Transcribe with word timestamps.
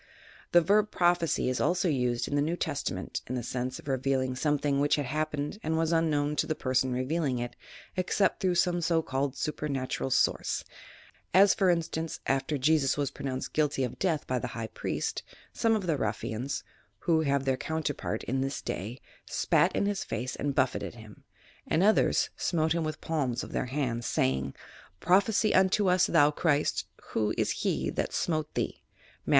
The 0.51 0.61
verb 0.61 0.89
prophesy 0.89 1.47
is 1.47 1.61
also 1.61 1.87
used 1.87 2.27
in 2.27 2.33
the 2.33 2.41
New 2.41 2.57
Testament 2.57 3.21
in 3.27 3.35
the 3.35 3.43
sense 3.43 3.77
of 3.77 3.87
re 3.87 3.99
vealing 3.99 4.35
something 4.35 4.79
which 4.79 4.95
had 4.95 5.05
happened 5.05 5.59
and 5.61 5.77
was 5.77 5.93
un 5.93 6.09
known 6.09 6.35
to 6.37 6.47
the 6.47 6.55
person 6.55 6.91
revealing 6.91 7.37
it 7.37 7.55
except 7.95 8.39
through 8.39 8.55
some 8.55 8.81
so 8.81 9.03
called 9.03 9.37
supernatural 9.37 10.09
source; 10.09 10.63
as 11.35 11.53
for 11.53 11.69
instance, 11.69 12.19
after 12.25 12.57
Jesus 12.57 12.97
was 12.97 13.11
pronounced 13.11 13.53
guilty 13.53 13.83
of 13.83 13.99
death 13.99 14.25
by 14.25 14.39
the 14.39 14.47
high 14.57 14.65
priest, 14.65 15.21
Bom« 15.61 15.75
of 15.75 15.85
the 15.85 15.97
ruffians, 15.97 16.63
who 17.01 17.21
have 17.21 17.45
their 17.45 17.55
counterpart 17.55 18.23
in 18.23 18.41
this 18.41 18.59
day, 18.63 18.99
spat 19.27 19.71
in 19.75 19.85
his 19.85 20.03
face 20.03 20.35
and 20.35 20.55
buffeted 20.55 20.95
him; 20.95 21.25
and 21.67 21.83
others 21.83 22.31
smote 22.35 22.73
him 22.73 22.83
with 22.83 22.95
the 22.99 23.05
palms 23.05 23.43
of 23.43 23.51
their 23.51 23.67
hands, 23.67 24.07
saying:— 24.07 24.55
"Prophesy 24.99 25.53
unto 25.53 25.87
us, 25.87 26.07
thou 26.07 26.31
Christ,— 26.31 26.87
Who 27.11 27.35
is 27.37 27.51
he 27.51 27.91
that 27.91 28.13
smote 28.13 28.51
thee 28.55 28.81
I" 28.83 29.29
Matt. 29.29 29.29